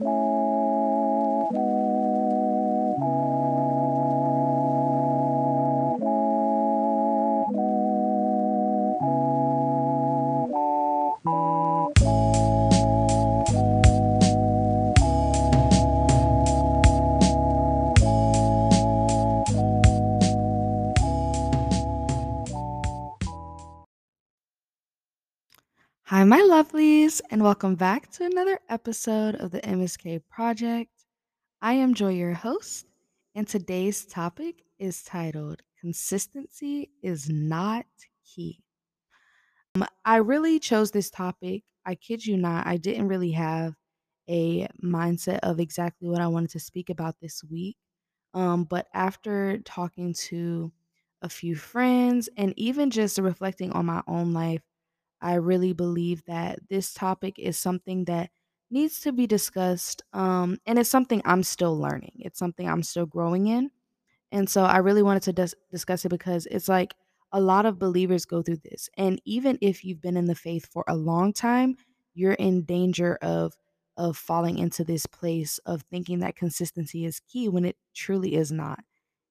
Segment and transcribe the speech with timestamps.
[0.00, 0.33] you
[26.24, 30.90] Hi, my lovelies, and welcome back to another episode of the MSK Project.
[31.60, 32.86] I am Joy, your host,
[33.34, 37.84] and today's topic is titled Consistency is Not
[38.24, 38.62] Key.
[39.74, 41.62] Um, I really chose this topic.
[41.84, 43.74] I kid you not, I didn't really have
[44.26, 47.76] a mindset of exactly what I wanted to speak about this week.
[48.32, 50.72] Um, but after talking to
[51.20, 54.62] a few friends and even just reflecting on my own life,
[55.24, 58.30] I really believe that this topic is something that
[58.70, 62.12] needs to be discussed, um, and it's something I'm still learning.
[62.20, 63.70] It's something I'm still growing in.
[64.32, 66.94] And so I really wanted to dis- discuss it because it's like
[67.32, 68.88] a lot of believers go through this.
[68.96, 71.76] And even if you've been in the faith for a long time,
[72.14, 73.54] you're in danger of
[73.96, 78.50] of falling into this place of thinking that consistency is key when it truly is
[78.50, 78.80] not.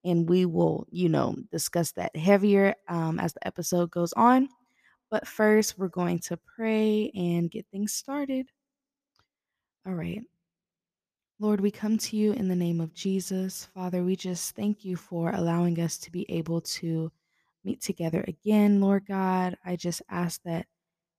[0.06, 4.50] And we will, you know, discuss that heavier um, as the episode goes on.
[5.14, 8.48] But first, we're going to pray and get things started.
[9.86, 10.24] All right.
[11.40, 13.66] Lord, we come to you in the name of Jesus.
[13.76, 17.12] Father, we just thank you for allowing us to be able to
[17.64, 19.56] meet together again, Lord God.
[19.64, 20.66] I just ask that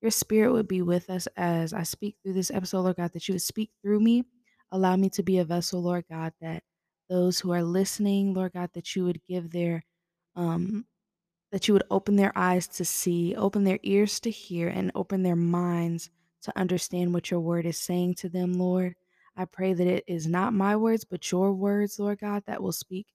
[0.03, 3.29] your spirit would be with us as I speak through this episode, Lord God, that
[3.29, 4.25] you would speak through me.
[4.73, 6.64] Allow me to be a vessel, Lord God, that
[7.08, 9.84] those who are listening, Lord God, that you would give their
[10.34, 10.84] um
[11.55, 15.23] that you would open their eyes to see, open their ears to hear, and open
[15.23, 16.11] their minds
[16.43, 18.97] to understand what your word is saying to them, Lord.
[19.39, 22.73] I pray that it is not my words, but your words, Lord God, that will
[22.73, 23.07] speak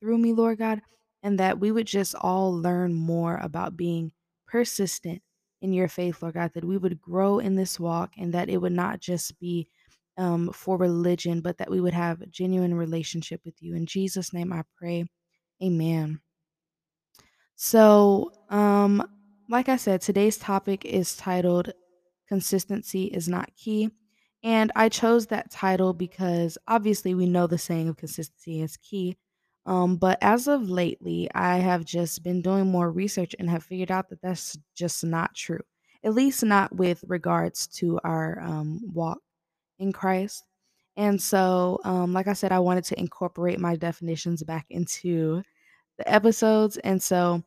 [0.00, 0.80] through me, Lord God,
[1.24, 4.12] and that we would just all learn more about being
[4.46, 5.20] persistent
[5.60, 8.58] in your faith, Lord God, that we would grow in this walk and that it
[8.58, 9.68] would not just be
[10.18, 13.74] um, for religion, but that we would have a genuine relationship with you.
[13.74, 15.06] In Jesus' name I pray.
[15.62, 16.20] Amen.
[17.60, 19.02] So, um,
[19.48, 21.72] like I said, today's topic is titled
[22.28, 23.90] Consistency is Not Key.
[24.44, 29.16] And I chose that title because obviously we know the saying of consistency is key.
[29.66, 33.90] Um, but as of lately, I have just been doing more research and have figured
[33.90, 35.58] out that that's just not true,
[36.04, 39.18] at least not with regards to our um, walk
[39.80, 40.44] in Christ.
[40.96, 45.42] And so, um, like I said, I wanted to incorporate my definitions back into
[45.98, 46.76] the episodes.
[46.78, 47.42] And so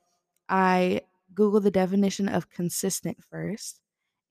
[0.50, 1.02] I
[1.34, 3.80] Google the definition of consistent first,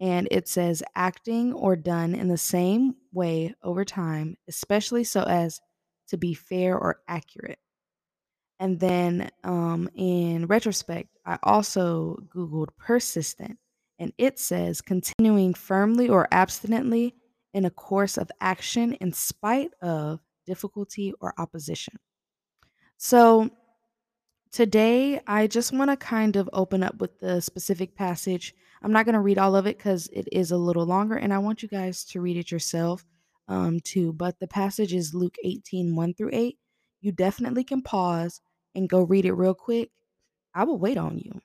[0.01, 5.61] and it says acting or done in the same way over time, especially so as
[6.09, 7.59] to be fair or accurate.
[8.59, 13.59] And then um, in retrospect, I also Googled persistent,
[13.99, 17.15] and it says continuing firmly or abstinently
[17.55, 21.95] in a course of action in spite of difficulty or opposition.
[22.99, 23.51] So
[24.53, 28.53] Today, I just want to kind of open up with the specific passage.
[28.83, 31.33] I'm not going to read all of it because it is a little longer, and
[31.33, 33.05] I want you guys to read it yourself
[33.47, 34.13] um, too.
[34.13, 36.59] But the passage is Luke 18 1 through 8.
[37.01, 38.41] You definitely can pause
[38.75, 39.91] and go read it real quick.
[40.53, 41.41] I will wait on you.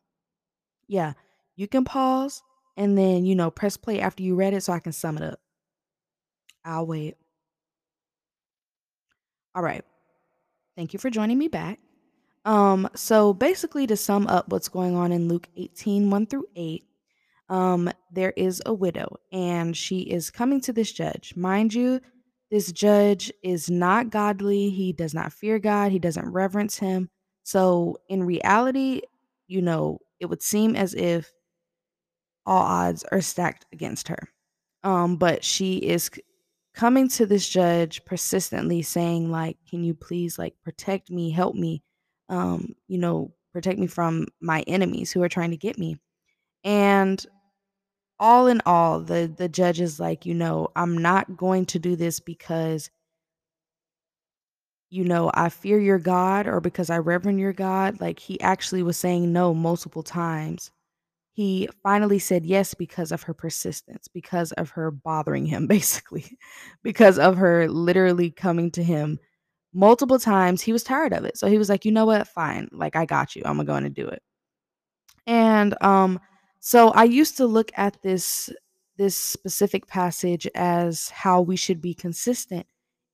[0.88, 1.14] Yeah,
[1.56, 2.42] you can pause
[2.76, 5.24] and then, you know, press play after you read it so I can sum it
[5.24, 5.40] up.
[6.64, 7.16] I'll wait.
[9.54, 9.86] All right.
[10.76, 11.80] Thank you for joining me back.
[12.46, 16.84] Um, so basically, to sum up what's going on in Luke 18 1 through 8,
[17.50, 21.36] um, there is a widow and she is coming to this judge.
[21.36, 22.00] Mind you,
[22.52, 24.70] this judge is not godly.
[24.70, 27.10] He does not fear God, he doesn't reverence him.
[27.44, 29.02] So, in reality,
[29.48, 31.32] you know, it would seem as if
[32.46, 34.30] all odds are stacked against her.
[34.84, 36.10] Um, but she is
[36.76, 41.82] coming to this judge persistently saying like can you please like protect me help me
[42.30, 45.98] um you know protect me from my enemies who are trying to get me.
[46.64, 47.26] And
[48.20, 51.96] all in all the the judge is like you know i'm not going to do
[51.96, 52.90] this because
[54.90, 58.00] you know i fear your god or because i reverend your god.
[58.00, 60.72] Like he actually was saying no multiple times.
[61.34, 66.38] He finally said yes because of her persistence, because of her bothering him, basically,
[66.84, 69.20] because of her literally coming to him
[69.76, 70.62] multiple times.
[70.62, 71.38] He was tired of it.
[71.38, 72.28] So he was like, you know what?
[72.28, 72.70] Fine.
[72.72, 73.44] Like, I got you.
[73.46, 74.24] I'm going to do it.
[75.28, 76.20] And um,
[76.60, 78.50] so I used to look at this
[78.98, 82.66] this specific passage as how we should be consistent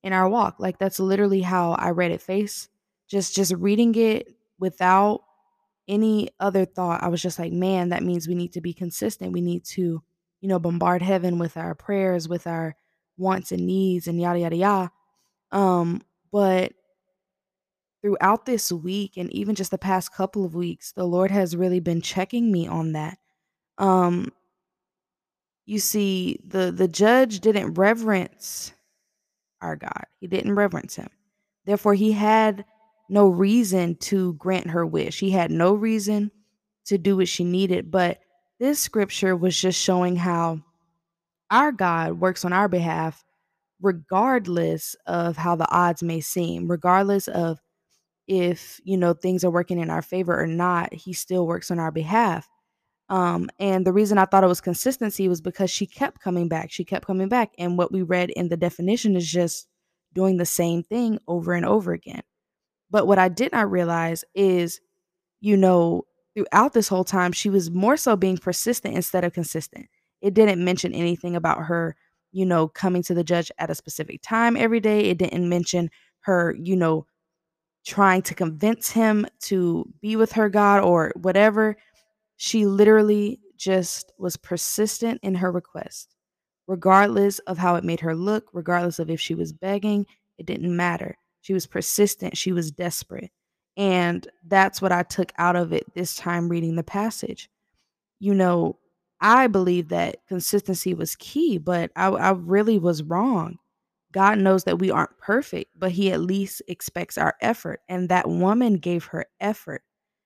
[0.04, 0.56] in our walk.
[0.60, 2.68] Like that's literally how I read it face.
[3.08, 5.22] Just just reading it without
[5.88, 7.02] any other thought.
[7.02, 9.32] I was just like, man, that means we need to be consistent.
[9.32, 10.02] We need to,
[10.40, 12.76] you know, bombard heaven with our prayers, with our
[13.16, 14.92] wants and needs and yada yada yada.
[15.50, 16.02] Um,
[16.32, 16.72] but
[18.02, 21.80] throughout this week and even just the past couple of weeks, the Lord has really
[21.80, 23.18] been checking me on that.
[23.78, 24.32] Um,
[25.66, 28.72] you see, the the judge didn't reverence
[29.60, 30.06] our God.
[30.20, 31.08] He didn't reverence him.
[31.64, 32.64] Therefore, he had
[33.08, 35.20] no reason to grant her wish.
[35.20, 36.30] He had no reason
[36.86, 37.90] to do what she needed.
[37.90, 38.18] But
[38.58, 40.60] this scripture was just showing how
[41.50, 43.24] our God works on our behalf,
[43.82, 47.60] regardless of how the odds may seem, regardless of
[48.28, 51.78] if, you know, things are working in our favor or not, he still works on
[51.78, 52.48] our behalf.
[53.08, 56.70] Um, and the reason I thought it was consistency was because she kept coming back.
[56.70, 57.52] She kept coming back.
[57.58, 59.66] And what we read in the definition is just
[60.14, 62.22] doing the same thing over and over again.
[62.90, 64.80] But what I did not realize is,
[65.40, 69.86] you know, throughout this whole time, she was more so being persistent instead of consistent.
[70.20, 71.96] It didn't mention anything about her,
[72.32, 75.10] you know, coming to the judge at a specific time every day.
[75.10, 75.90] It didn't mention
[76.20, 77.06] her, you know,
[77.84, 81.76] trying to convince him to be with her God or whatever.
[82.36, 86.14] She literally just was persistent in her request,
[86.66, 90.06] regardless of how it made her look, regardless of if she was begging,
[90.38, 91.16] it didn't matter.
[91.42, 93.30] She was persistent, she was desperate.
[93.76, 97.48] And that's what I took out of it this time reading the passage.
[98.20, 98.78] You know,
[99.22, 103.58] I believe that consistency was key, but I, I really was wrong.
[104.12, 107.80] God knows that we aren't perfect, but He at least expects our effort.
[107.88, 109.82] And that woman gave her effort.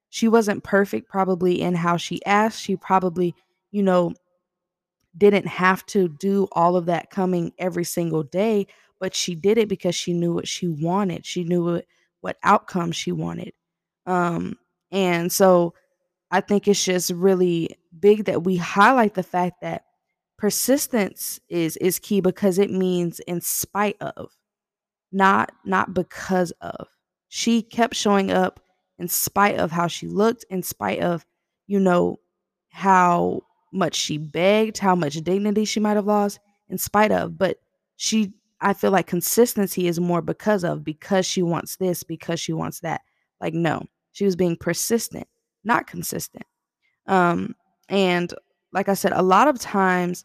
[0.08, 2.60] She wasn't perfect, probably in how she asked.
[2.60, 3.34] She probably,
[3.70, 4.14] you know,
[5.16, 8.66] didn't have to do all of that coming every single day,
[8.98, 11.24] but she did it because she knew what she wanted.
[11.24, 11.86] She knew what,
[12.20, 13.52] what outcome she wanted.
[14.06, 14.58] Um,
[14.90, 15.74] and so
[16.30, 19.82] I think it's just really big that we highlight the fact that
[20.38, 24.30] persistence is is key because it means in spite of
[25.10, 26.86] not not because of.
[27.28, 28.60] She kept showing up
[29.00, 31.26] in spite of how she looked in spite of
[31.66, 32.20] you know
[32.70, 33.42] how
[33.72, 36.38] much she begged how much dignity she might have lost
[36.68, 37.36] in spite of.
[37.36, 37.58] But
[37.96, 42.52] she i feel like consistency is more because of because she wants this because she
[42.52, 43.00] wants that.
[43.40, 43.82] Like no
[44.12, 45.26] she was being persistent
[45.64, 46.46] not consistent.
[47.08, 47.56] Um
[47.88, 48.32] and
[48.72, 50.24] like I said, a lot of times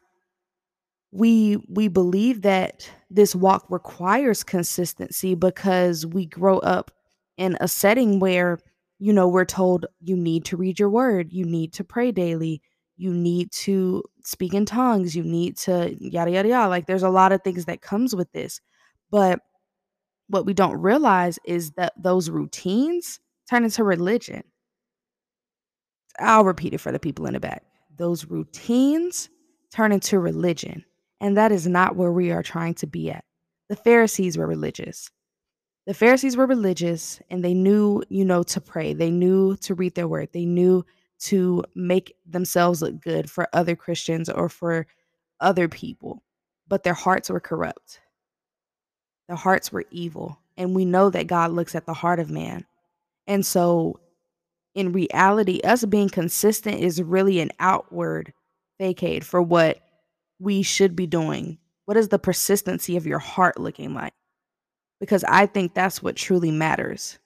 [1.12, 6.92] we we believe that this walk requires consistency because we grow up
[7.38, 8.60] in a setting where
[9.00, 12.62] you know we're told you need to read your word, you need to pray daily,
[12.98, 16.70] you need to speak in tongues, you need to yada yada yada.
[16.70, 18.62] Like there's a lot of things that comes with this.
[19.10, 19.40] But
[20.28, 23.20] what we don't realize is that those routines
[23.50, 24.44] turn into religion.
[26.22, 27.64] I'll repeat it for the people in the back
[27.98, 29.30] those routines
[29.72, 30.84] turn into religion.
[31.20, 33.24] And that is not where we are trying to be at.
[33.70, 35.12] The Pharisees were religious.
[35.86, 38.94] The Pharisees were religious and they knew, you know, to pray.
[38.94, 40.30] They knew to read their word.
[40.34, 40.84] They knew
[41.22, 44.88] to make themselves look good for other Christians or for
[45.40, 46.24] other people.
[46.68, 48.00] But their hearts were corrupt.
[49.28, 50.40] Their hearts were evil.
[50.58, 52.66] And we know that God looks at the heart of man.
[53.28, 54.00] And so
[54.74, 58.34] in reality, us being consistent is really an outward
[58.80, 59.80] facade for what
[60.40, 61.58] we should be doing.
[61.86, 64.14] What is the persistency of your heart looking like?
[65.00, 67.20] Because I think that's what truly matters.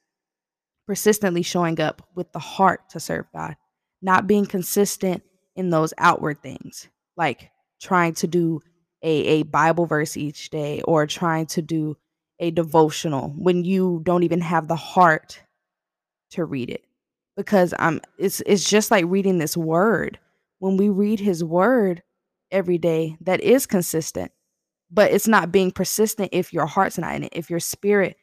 [0.87, 3.55] Persistently showing up with the heart to serve God,
[4.01, 5.23] not being consistent
[5.55, 8.61] in those outward things, like trying to do
[9.03, 11.97] a, a Bible verse each day or trying to do
[12.39, 15.41] a devotional when you don't even have the heart
[16.31, 16.83] to read it
[17.35, 20.19] because I'm it's it's just like reading this word.
[20.59, 22.01] When we read his word
[22.51, 24.31] every day, that is consistent.
[24.89, 28.17] But it's not being persistent if your heart's not in it, if your spirit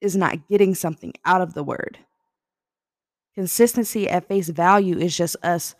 [0.00, 1.98] is not getting something out of the word.
[3.34, 5.74] Consistency at face value is just us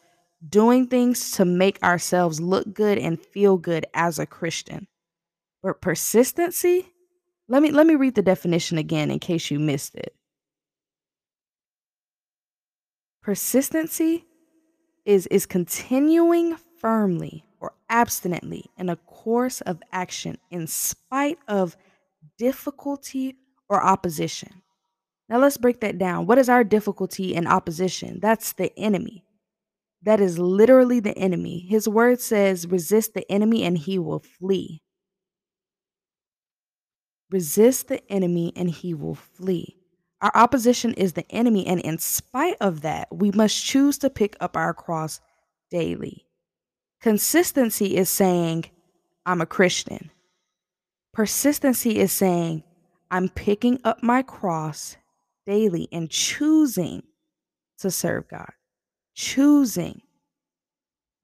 [0.46, 4.86] doing things to make ourselves look good and feel good as a Christian.
[5.62, 6.86] But persistency,
[7.48, 10.14] let me let me read the definition again in case you missed it.
[13.28, 14.24] Persistency
[15.04, 21.76] is, is continuing firmly or abstinently in a course of action in spite of
[22.38, 23.36] difficulty
[23.68, 24.62] or opposition.
[25.28, 26.24] Now let's break that down.
[26.24, 28.18] What is our difficulty and opposition?
[28.22, 29.26] That's the enemy.
[30.04, 31.66] That is literally the enemy.
[31.68, 34.80] His word says, resist the enemy and he will flee.
[37.30, 39.77] Resist the enemy and he will flee.
[40.20, 44.36] Our opposition is the enemy, and in spite of that, we must choose to pick
[44.40, 45.20] up our cross
[45.70, 46.26] daily.
[47.00, 48.64] Consistency is saying,
[49.24, 50.10] I'm a Christian.
[51.12, 52.64] Persistency is saying,
[53.10, 54.96] I'm picking up my cross
[55.46, 57.02] daily and choosing
[57.78, 58.50] to serve God.
[59.14, 60.02] Choosing.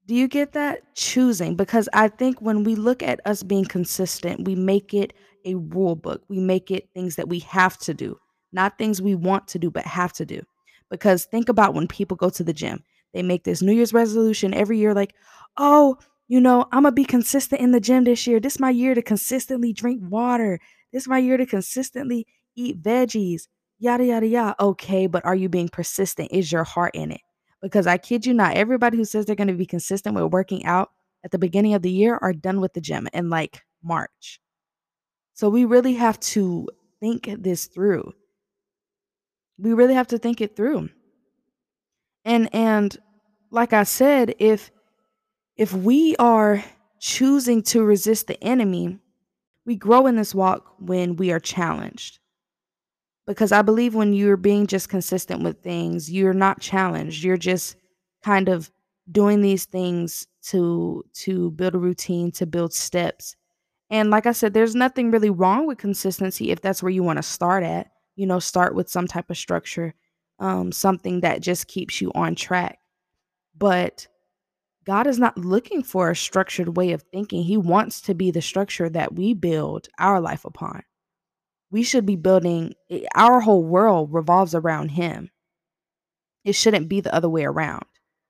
[0.07, 0.95] Do you get that?
[0.95, 1.55] Choosing.
[1.55, 5.13] Because I think when we look at us being consistent, we make it
[5.45, 6.23] a rule book.
[6.27, 8.17] We make it things that we have to do,
[8.55, 10.41] not things we want to do, but have to do.
[10.89, 12.83] Because think about when people go to the gym,
[13.13, 15.13] they make this New Year's resolution every year, like,
[15.57, 15.97] oh,
[16.27, 18.39] you know, I'm gonna be consistent in the gym this year.
[18.39, 20.59] This is my year to consistently drink water.
[20.91, 23.43] This is my year to consistently eat veggies.
[23.77, 24.55] Yada yada yada.
[24.59, 26.31] Okay, but are you being persistent?
[26.31, 27.21] Is your heart in it?
[27.61, 30.65] Because I kid you not, everybody who says they're going to be consistent with working
[30.65, 30.91] out
[31.23, 34.39] at the beginning of the year are done with the gym in like March.
[35.33, 36.67] So we really have to
[36.99, 38.13] think this through.
[39.57, 40.89] We really have to think it through.
[42.23, 42.97] And and
[43.51, 44.71] like I said, if
[45.57, 46.63] if we are
[46.99, 48.99] choosing to resist the enemy,
[49.65, 52.19] we grow in this walk when we are challenged
[53.27, 57.23] because I believe when you're being just consistent with things, you're not challenged.
[57.23, 57.75] You're just
[58.23, 58.71] kind of
[59.11, 63.35] doing these things to to build a routine, to build steps.
[63.89, 67.17] And like I said, there's nothing really wrong with consistency if that's where you want
[67.17, 67.91] to start at.
[68.15, 69.93] You know, start with some type of structure,
[70.39, 72.79] um, something that just keeps you on track.
[73.57, 74.07] But
[74.85, 77.43] God is not looking for a structured way of thinking.
[77.43, 80.83] He wants to be the structure that we build our life upon
[81.75, 85.29] we should be building eh, our whole world revolves around him.
[86.45, 87.85] It shouldn't be the other way around.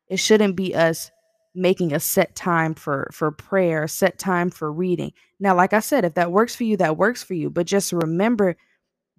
[0.08, 1.12] It shouldn't be us
[1.54, 5.14] making a set time for for prayer, set time for reading.
[5.40, 7.94] Now, like I said, if that works for you, that works for you, but just
[7.94, 8.56] remember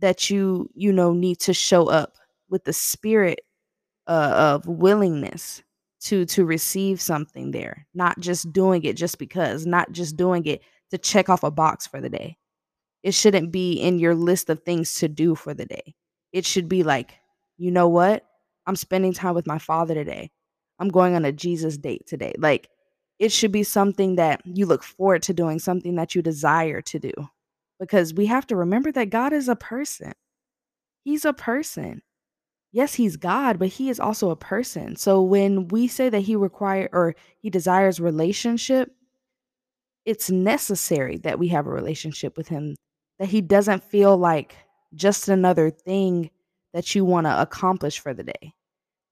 [0.01, 2.17] that you you know need to show up
[2.49, 3.41] with the spirit
[4.07, 5.63] uh, of willingness
[6.01, 10.63] to to receive something there, not just doing it just because, not just doing it
[10.91, 12.37] to check off a box for the day.
[13.03, 15.95] It shouldn't be in your list of things to do for the day.
[16.33, 17.15] It should be like,
[17.57, 18.25] you know what?
[18.67, 20.31] I'm spending time with my father today.
[20.79, 22.35] I'm going on a Jesus date today.
[22.39, 22.69] Like,
[23.19, 26.99] it should be something that you look forward to doing, something that you desire to
[26.99, 27.13] do.
[27.79, 30.13] Because we have to remember that God is a person.
[31.05, 32.03] He's a person.
[32.73, 34.97] Yes, he's God, but he is also a person.
[34.97, 38.91] So when we say that he require or he desires relationship,
[40.05, 42.77] it's necessary that we have a relationship with him
[43.19, 44.57] that he doesn't feel like
[44.95, 46.31] just another thing
[46.75, 48.53] that you want to accomplish for the day.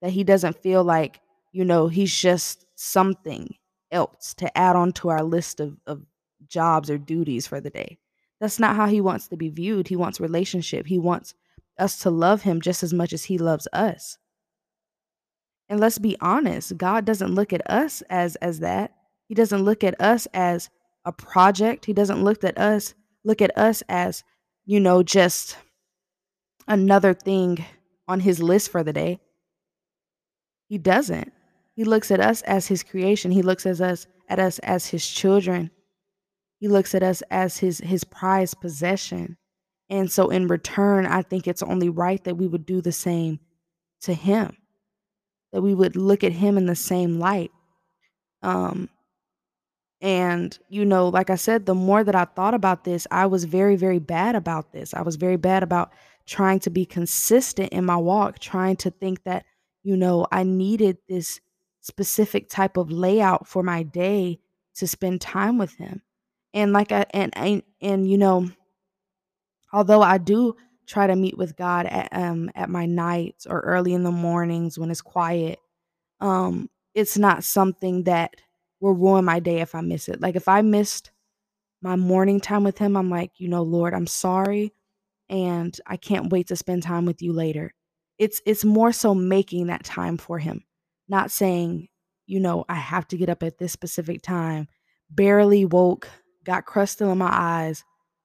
[0.01, 1.19] That he doesn't feel like,
[1.51, 3.55] you know, he's just something
[3.91, 6.03] else to add on to our list of, of
[6.47, 7.97] jobs or duties for the day.
[8.39, 9.87] That's not how he wants to be viewed.
[9.87, 10.87] He wants relationship.
[10.87, 11.33] He wants
[11.79, 14.17] us to love him just as much as he loves us.
[15.67, 18.93] And let's be honest, God doesn't look at us as as that.
[19.27, 20.69] He doesn't look at us as
[21.05, 21.85] a project.
[21.85, 22.93] He doesn't look at us
[23.25, 24.23] look at us as,
[24.65, 25.57] you know, just
[26.67, 27.65] another thing
[28.07, 29.19] on his list for the day.
[30.69, 31.33] He doesn't.
[31.75, 33.31] He looks at us as his creation.
[33.31, 35.71] He looks at us at us as his children.
[36.59, 39.37] He looks at us as his his prized possession.
[39.89, 43.39] And so in return, I think it's only right that we would do the same
[44.01, 44.57] to him.
[45.51, 47.51] That we would look at him in the same light.
[48.41, 48.89] Um
[50.01, 53.45] and, you know, like I said, the more that I thought about this, I was
[53.45, 54.93] very, very bad about this.
[54.93, 55.91] I was very bad about
[56.27, 59.45] trying to be consistent in my walk, trying to think that,
[59.83, 61.39] you know, I needed this
[61.81, 64.39] specific type of layout for my day
[64.75, 66.01] to spend time with him.
[66.55, 68.49] And like I and and, and you know,
[69.73, 70.55] although I do
[70.87, 74.79] try to meet with God at um at my nights or early in the mornings
[74.79, 75.59] when it's quiet,
[76.21, 78.35] um, it's not something that
[78.81, 80.21] will ruin my day if I miss it.
[80.21, 81.11] Like if I missed
[81.81, 84.73] my morning time with him, I'm like, you know, Lord, I'm sorry
[85.29, 87.73] and I can't wait to spend time with you later.
[88.17, 90.63] It's it's more so making that time for him,
[91.09, 91.89] not saying,
[92.27, 94.67] you know, I have to get up at this specific time.
[95.09, 96.09] Barely woke,
[96.45, 97.83] got crust in my eyes,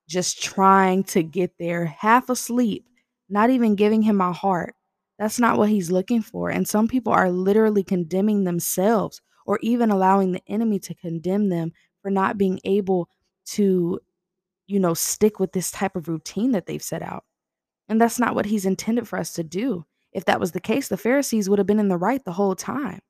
[0.08, 2.86] just trying to get there, half asleep,
[3.30, 4.74] not even giving him my heart.
[5.18, 6.50] That's not what he's looking for.
[6.50, 11.72] And some people are literally condemning themselves or even allowing the enemy to condemn them
[12.02, 13.08] for not being able
[13.46, 14.00] to,
[14.68, 17.24] you know, stick with this type of routine that they've set out.
[17.88, 19.86] And that's not what he's intended for us to do.
[20.12, 22.56] If that was the case, the Pharisees would have been in the right the whole
[22.56, 23.00] time.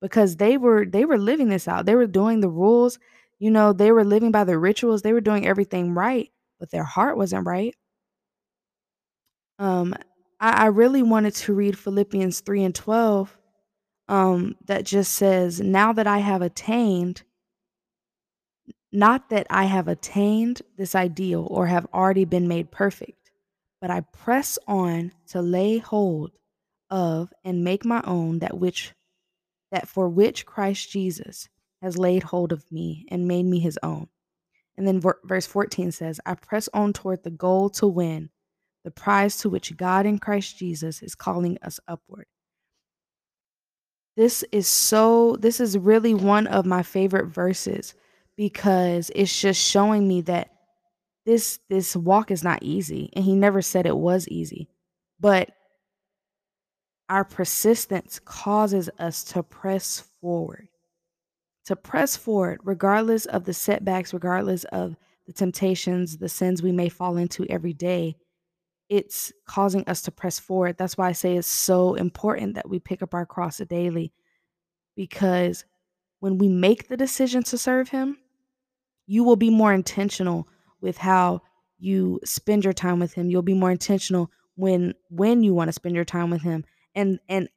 [0.00, 1.86] because they were they were living this out.
[1.86, 2.98] They were doing the rules,
[3.42, 6.30] you know, they were living by the rituals, they were doing everything right,
[6.60, 7.74] but their heart wasn't right.
[9.58, 9.96] Um,
[10.38, 13.36] I, I really wanted to read Philippians 3 and 12,
[14.06, 17.24] um, that just says, Now that I have attained,
[18.92, 23.32] not that I have attained this ideal or have already been made perfect,
[23.80, 26.30] but I press on to lay hold
[26.90, 28.92] of and make my own that which
[29.72, 31.48] that for which Christ Jesus
[31.82, 34.08] has laid hold of me and made me his own.
[34.76, 38.30] And then verse 14 says, I press on toward the goal to win
[38.84, 42.26] the prize to which God in Christ Jesus is calling us upward.
[44.16, 47.94] This is so, this is really one of my favorite verses
[48.36, 50.50] because it's just showing me that
[51.24, 54.68] this this walk is not easy and he never said it was easy
[55.20, 55.50] but
[57.08, 60.68] our persistence causes us to press forward
[61.64, 66.88] to press forward regardless of the setbacks regardless of the temptations the sins we may
[66.88, 68.16] fall into every day
[68.92, 70.76] it's causing us to press forward.
[70.76, 74.12] That's why I say it's so important that we pick up our cross daily
[74.94, 75.64] because
[76.20, 78.18] when we make the decision to serve Him,
[79.06, 80.46] you will be more intentional
[80.82, 81.40] with how
[81.78, 83.30] you spend your time with Him.
[83.30, 86.62] You'll be more intentional when when you want to spend your time with Him.
[86.94, 87.48] And and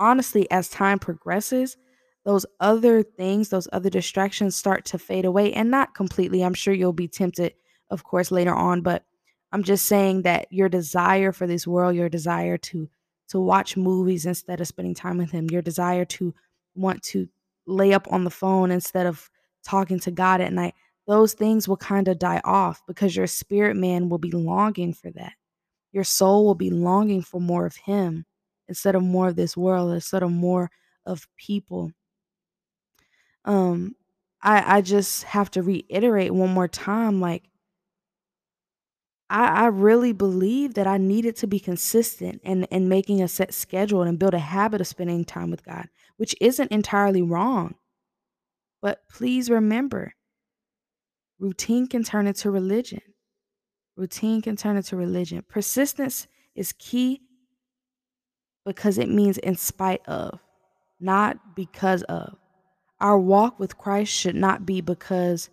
[0.00, 1.76] honestly, as time progresses,
[2.24, 6.42] those other things, those other distractions start to fade away and not completely.
[6.42, 7.54] I'm sure you'll be tempted,
[7.90, 9.04] of course, later on, but
[9.52, 12.88] I'm just saying that your desire for this world, your desire to
[13.28, 16.34] to watch movies instead of spending time with him, your desire to
[16.74, 17.28] want to
[17.64, 19.30] lay up on the phone instead of
[19.62, 20.74] talking to God at night,
[21.06, 25.10] those things will kind of die off because your spirit man will be longing for
[25.12, 25.34] that.
[25.92, 28.26] Your soul will be longing for more of him
[28.68, 30.70] instead of more of this world, instead of more
[31.06, 31.92] of people.
[33.44, 33.96] Um
[34.42, 37.44] I I just have to reiterate one more time like
[39.30, 43.54] I, I really believe that I needed to be consistent and and making a set
[43.54, 47.76] schedule and build a habit of spending time with God, which isn't entirely wrong.
[48.82, 50.14] But please remember,
[51.38, 53.02] routine can turn into religion.
[53.96, 55.44] Routine can turn into religion.
[55.48, 57.22] Persistence is key
[58.64, 60.40] because it means in spite of,
[60.98, 62.36] not because of.
[63.00, 65.48] Our walk with Christ should not be because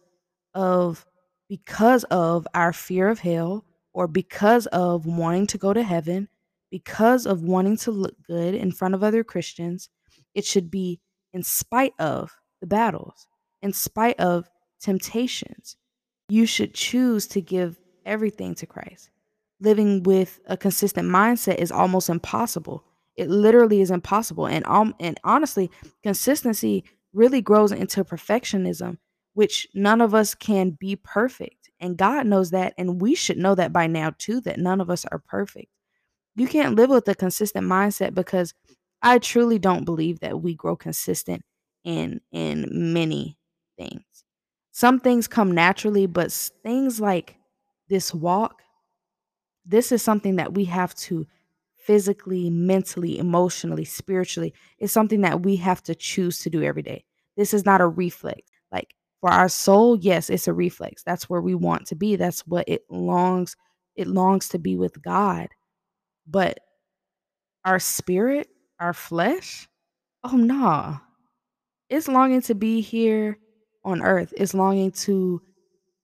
[0.54, 1.06] of
[1.50, 6.28] because of our fear of hell or because of wanting to go to heaven,
[6.70, 9.90] because of wanting to look good in front of other Christians.
[10.36, 11.00] It should be
[11.34, 13.28] in spite of the battles,
[13.62, 15.78] in spite of temptations.
[16.30, 19.10] You should choose to give everything to Christ.
[19.60, 22.84] Living with a consistent mindset is almost impossible.
[23.16, 24.48] It literally is impossible.
[24.48, 25.72] And um, and honestly,
[26.04, 28.98] consistency really grows into perfectionism
[29.38, 31.70] which none of us can be perfect.
[31.80, 32.74] And God knows that.
[32.76, 35.68] And we should know that by now, too, that none of us are perfect.
[36.36, 38.56] You can't live with a consistent mindset because
[39.04, 41.44] I truly don't believe that we grow consistent
[41.84, 43.38] in in many
[43.78, 44.02] things.
[44.72, 46.32] Some things come naturally, but
[46.64, 47.36] things like
[47.90, 48.64] this walk,
[49.68, 51.28] this is something that we have to
[51.88, 54.54] physically, mentally, emotionally, spiritually.
[54.78, 57.06] It's something that we have to choose to do every day.
[57.38, 58.42] This is not a reflex.
[58.74, 61.02] Like for our soul, yes, it's a reflex.
[61.04, 62.18] That's where we want to be.
[62.18, 63.56] That's what it longs
[63.96, 65.48] it longs to be with God.
[66.28, 66.60] But
[67.66, 69.68] our spirit, our flesh,
[70.26, 70.56] oh no.
[70.56, 70.98] Nah.
[71.90, 73.40] It's longing to be here
[73.86, 74.34] on earth.
[74.36, 75.42] It's longing to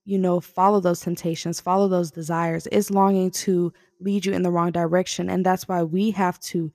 [0.04, 2.68] you know, follow those temptations, follow those desires.
[2.70, 5.30] It's longing to lead you in the wrong direction.
[5.30, 6.70] And that's why we have to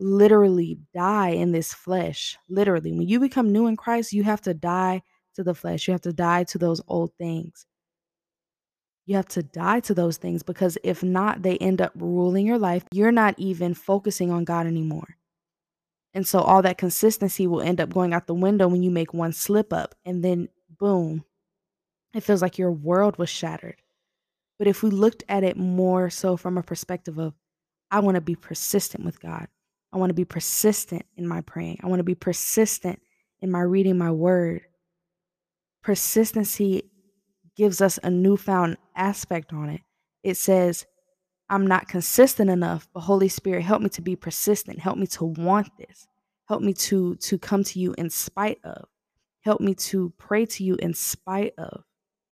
[0.00, 2.36] literally die in this flesh.
[2.48, 2.92] Literally.
[2.92, 5.02] When you become new in Christ, you have to die
[5.34, 5.88] to the flesh.
[5.88, 7.66] You have to die to those old things.
[9.06, 12.58] You have to die to those things because if not, they end up ruling your
[12.58, 12.84] life.
[12.92, 15.16] You're not even focusing on God anymore.
[16.12, 19.14] And so all that consistency will end up going out the window when you make
[19.14, 21.24] one slip up and then boom,
[22.14, 23.76] it feels like your world was shattered.
[24.58, 27.34] But if we looked at it more so from a perspective of,
[27.90, 29.46] I want to be persistent with God,
[29.92, 33.00] I want to be persistent in my praying, I want to be persistent
[33.40, 34.62] in my reading my word,
[35.82, 36.90] persistency
[37.56, 39.80] gives us a newfound aspect on it.
[40.22, 40.86] It says,
[41.50, 44.78] I'm not consistent enough, but Holy Spirit, help me to be persistent.
[44.78, 46.06] Help me to want this.
[46.46, 48.88] Help me to to come to you in spite of.
[49.42, 51.84] Help me to pray to you in spite of,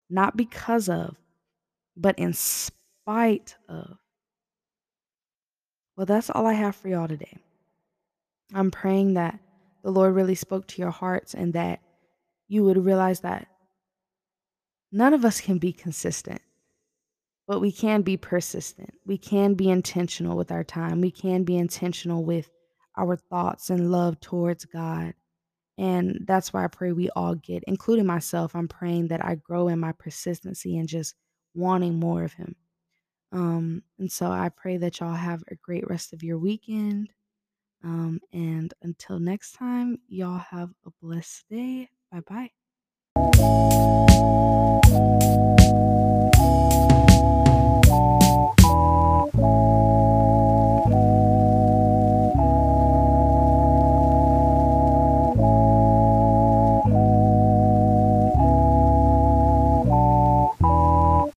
[0.10, 1.16] not because of,
[1.98, 3.98] but in spite of.
[5.96, 7.38] Well, that's all I have for y'all today.
[8.54, 9.40] I'm praying that
[9.84, 11.80] the Lord really spoke to your hearts and that
[12.48, 13.48] you would realize that
[14.92, 16.42] none of us can be consistent,
[17.48, 18.94] but we can be persistent.
[19.06, 21.02] We can be intentional with our time.
[21.02, 22.50] We can be intentional with
[22.98, 25.14] our thoughts and love towards God.
[25.78, 28.56] And that's why I pray we all get, including myself.
[28.56, 31.16] I'm praying that I grow in my persistency and just
[31.54, 32.56] wanting more of Him.
[33.32, 37.10] Um, and so I pray that y'all have a great rest of your weekend.
[37.84, 41.90] Um, and until next time, y'all have a blessed day.
[42.12, 42.52] Bye bye.